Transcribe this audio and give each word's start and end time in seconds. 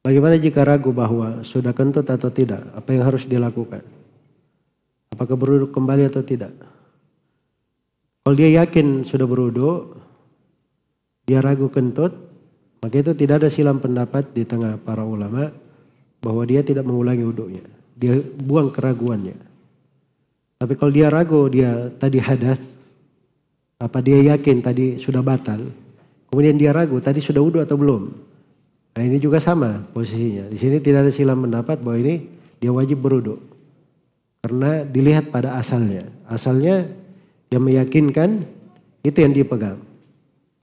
Bagaimana 0.00 0.40
jika 0.40 0.64
ragu 0.64 0.96
bahwa 0.96 1.44
sudah 1.44 1.76
kentut 1.76 2.08
atau 2.08 2.32
tidak? 2.32 2.64
Apa 2.72 2.96
yang 2.96 3.04
harus 3.04 3.28
dilakukan? 3.28 3.84
Apakah 5.12 5.36
beruduk 5.36 5.76
kembali 5.76 6.08
atau 6.08 6.24
tidak? 6.24 6.56
Kalau 8.24 8.32
dia 8.32 8.64
yakin 8.64 9.04
sudah 9.04 9.28
beruduk, 9.28 10.00
dia 11.28 11.44
ragu 11.44 11.68
kentut, 11.68 12.16
maka 12.80 12.96
itu 12.96 13.12
tidak 13.12 13.44
ada 13.44 13.48
silam 13.52 13.76
pendapat 13.76 14.32
di 14.32 14.48
tengah 14.48 14.80
para 14.80 15.04
ulama 15.04 15.52
bahwa 16.24 16.42
dia 16.48 16.64
tidak 16.64 16.88
mengulangi 16.88 17.20
wudhunya. 17.20 17.64
Dia 17.92 18.16
buang 18.24 18.72
keraguannya. 18.72 19.36
Tapi 20.56 20.72
kalau 20.80 20.92
dia 20.92 21.12
ragu, 21.12 21.44
dia 21.52 21.92
tadi 22.00 22.16
hadas, 22.20 22.60
apa 23.76 23.98
dia 24.00 24.32
yakin 24.32 24.64
tadi 24.64 24.96
sudah 24.96 25.20
batal, 25.20 25.60
kemudian 26.32 26.56
dia 26.56 26.72
ragu 26.72 26.96
tadi 27.04 27.20
sudah 27.20 27.40
wudhu 27.44 27.60
atau 27.60 27.76
belum. 27.76 28.29
Nah 29.00 29.08
ini 29.08 29.16
juga 29.16 29.40
sama 29.40 29.80
posisinya. 29.96 30.52
Di 30.52 30.60
sini 30.60 30.76
tidak 30.76 31.08
ada 31.08 31.12
silam 31.16 31.40
pendapat 31.40 31.80
bahwa 31.80 32.04
ini 32.04 32.20
dia 32.60 32.68
wajib 32.68 33.00
beruduk. 33.00 33.40
Karena 34.44 34.84
dilihat 34.84 35.32
pada 35.32 35.56
asalnya. 35.56 36.04
Asalnya 36.28 36.84
yang 37.48 37.64
meyakinkan 37.64 38.44
itu 39.00 39.16
yang 39.24 39.32
dipegang. 39.32 39.80